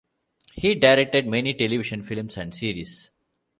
[0.55, 3.11] He directed many television films and series.